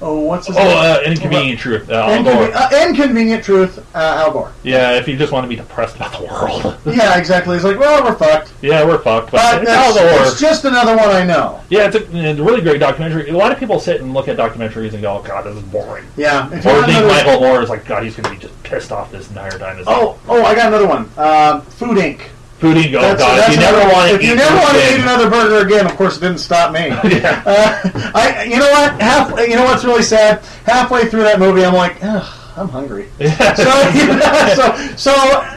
[0.00, 0.76] oh what's his Oh, name?
[0.76, 1.90] uh, inconvenient truth.
[1.90, 2.50] Uh, Al Gore.
[2.54, 3.78] Uh, Inconvenient Truth.
[3.94, 4.52] Uh, Al Gore.
[4.62, 6.76] Yeah, if you just want to be depressed about the world.
[6.98, 7.54] Yeah, exactly.
[7.56, 8.52] It's like well we're fucked.
[8.62, 9.30] yeah, we're fucked.
[9.30, 10.26] But, But it's Al Gore.
[10.26, 11.60] it's just another one I know.
[11.70, 13.28] yeah, it's a, it's a really great documentary.
[13.28, 15.62] A lot of people sit and look at documentaries and go, "Oh God, this is
[15.64, 16.46] boring." Yeah.
[16.46, 19.10] Or think another- Michael Moore is like, "God, he's going to be just pissed off
[19.12, 21.10] this entire time." Oh, oh, I got another one.
[21.16, 22.20] Um, Food Inc.
[22.58, 22.88] Food Inc.
[22.94, 25.00] Oh That's- God, that's you never want to If eat you never want to eat
[25.00, 26.88] another burger again, of course, it didn't stop me.
[27.18, 27.42] Yeah.
[27.46, 29.00] Uh, I, you know what?
[29.00, 30.42] Half, you know what's really sad?
[30.64, 33.08] Halfway through that movie, I'm like, Ugh, I'm hungry.
[33.20, 33.54] Yeah.
[33.54, 33.62] So,
[33.94, 35.12] you know, so, so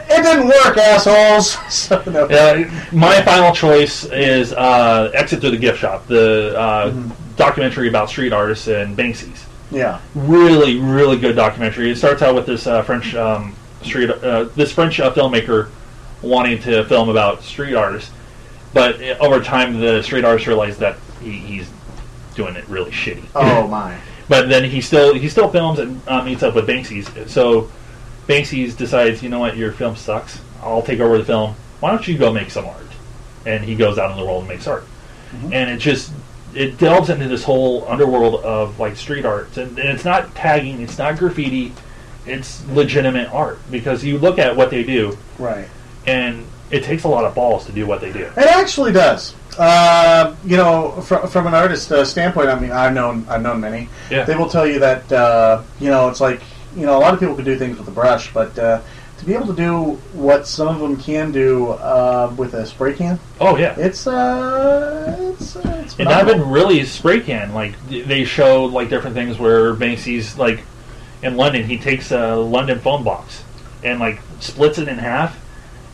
[0.10, 1.58] it didn't work, assholes.
[1.74, 2.26] So, no.
[2.26, 7.36] Uh, my final choice is uh, Exit Through the Gift Shop, the uh, Mm-hmm.
[7.36, 9.46] documentary about street artists and Banksy's.
[9.72, 10.00] Yeah.
[10.14, 11.90] Really, really good documentary.
[11.90, 15.70] It starts out with this uh, French um, street, uh, this French uh, filmmaker
[16.22, 18.12] wanting to film about street artists,
[18.74, 21.70] but over time the street artist realized that he, he's
[22.36, 23.26] doing it really shitty.
[23.36, 23.98] Oh my.
[24.30, 27.32] But then he still he still films and uh, meets up with Banksy's.
[27.32, 27.70] So
[28.28, 30.40] Banksy's decides, you know what, your film sucks.
[30.62, 31.56] I'll take over the film.
[31.80, 32.86] Why don't you go make some art?
[33.46, 34.86] And he goes out in the world and makes art.
[35.52, 36.12] And it just
[36.54, 40.82] it delves into this whole underworld of like street art, and, and it's not tagging,
[40.82, 41.74] it's not graffiti,
[42.26, 45.68] it's legitimate art because you look at what they do, Right.
[46.08, 48.26] And it takes a lot of balls to do what they do.
[48.38, 49.36] It actually does.
[49.58, 53.60] Uh, you know, from, from an artist uh, standpoint, I mean, I've known I've known
[53.60, 53.90] many.
[54.10, 54.24] Yeah.
[54.24, 56.42] They will tell you that uh, you know it's like
[56.76, 58.82] you know a lot of people can do things with a brush, but uh,
[59.18, 62.94] to be able to do what some of them can do uh, with a spray
[62.94, 63.76] can, Oh yeah.
[63.78, 67.54] it's uh, it's, uh, it's And not even really spray can.
[67.54, 70.62] Like they show like different things where Banksy's like
[71.22, 73.44] in London, he takes a London phone box
[73.84, 75.38] and like splits it in half,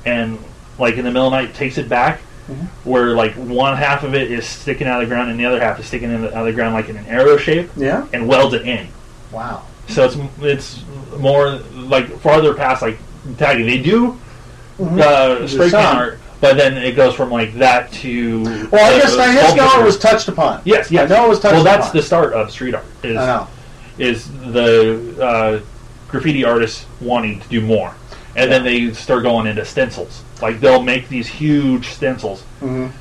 [0.07, 0.39] and
[0.79, 2.67] like in the middle of the night takes it back, Mhm.
[2.85, 5.59] where like one half of it is sticking out of the ground and the other
[5.59, 8.05] half is sticking in the, out of the ground like in an arrow shape, yeah.
[8.13, 8.87] and welds it in.
[9.31, 9.63] Wow.
[9.89, 10.83] So it's it's
[11.17, 12.97] more like farther past like
[13.37, 13.65] tagging.
[13.65, 14.17] They do
[14.81, 18.43] uh, spray paint art, but then it goes from like that to.
[18.71, 20.61] Well, I guess I guess know it was touched upon.
[20.65, 21.09] Yes, yes.
[21.11, 21.97] I know it was touched Well, that's upon.
[21.97, 22.85] the start of street art.
[23.03, 23.47] Is I know.
[23.97, 25.59] is the uh,
[26.09, 27.93] graffiti artists wanting to do more,
[28.37, 30.23] and then they start going into stencils.
[30.41, 32.43] Like they'll make these huge stencils.
[32.61, 32.91] Mhm.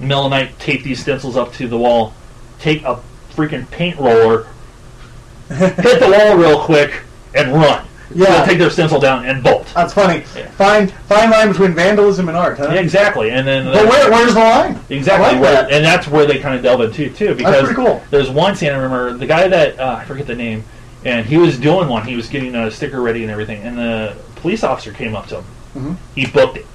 [0.00, 2.14] Melanite tape these stencils up to the wall,
[2.58, 2.98] take a
[3.34, 4.46] freaking paint roller,
[5.48, 7.02] hit the wall real quick,
[7.34, 7.84] and run.
[8.14, 8.42] Yeah.
[8.46, 9.70] Take their stencil down and bolt.
[9.74, 10.24] That's funny.
[10.34, 10.48] Yeah.
[10.52, 12.68] Fine, fine line between vandalism and art, huh?
[12.72, 14.80] Yeah, exactly, and then But where, where's the line?
[14.88, 15.70] Exactly, like where, that.
[15.70, 17.34] and that's where they kind of delve into too.
[17.34, 18.02] Because pretty cool.
[18.10, 20.64] there's one scene I remember the guy that uh, I forget the name,
[21.04, 22.06] and he was doing one.
[22.06, 25.36] He was getting a sticker ready and everything, and the police officer came up to
[25.36, 25.44] him.
[25.76, 25.96] Mhm.
[26.14, 26.66] He booked it,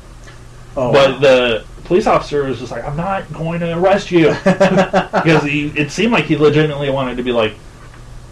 [0.76, 5.44] Oh, but the police officer was just like, "I'm not going to arrest you," because
[5.44, 7.54] he, it seemed like he legitimately wanted to be like,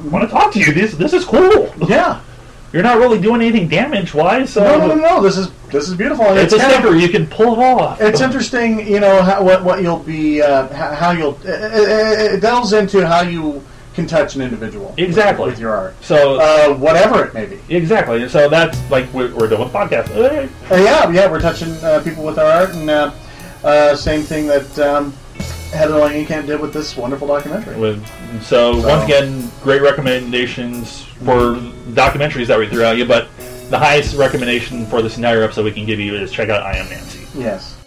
[0.03, 0.73] "I want to talk to you.
[0.73, 1.73] This this is cool.
[1.87, 2.21] yeah.
[2.73, 5.21] You're not really doing anything damage wise, so No, no, no, no.
[5.21, 6.25] This is this is beautiful.
[6.37, 6.95] it's, a sticker.
[6.95, 7.99] you can pull it off.
[7.99, 11.37] It's interesting, you know, how, what what you'll be, uh, how, how you'll.
[11.43, 13.61] It, it, it delves into how you
[13.93, 15.45] can touch an individual Exactly.
[15.49, 17.59] with your art, So uh, whatever it may be.
[17.69, 20.07] exactly, and so that's like we're, we're doing podcasts.
[20.09, 20.49] Hey.
[20.69, 23.11] Uh, yeah, yeah, we're touching uh, people with our art, and uh,
[23.63, 25.11] uh, same thing that um,
[25.73, 27.77] Heather Langenkamp did with this wonderful documentary.
[27.77, 28.05] With
[28.43, 31.55] so, So- once again, great recommendations for
[31.91, 33.05] documentaries that we threw at you.
[33.05, 33.27] But
[33.69, 36.77] the highest recommendation for this entire episode we can give you is check out I
[36.77, 37.25] Am Nancy.
[37.35, 37.77] Yes.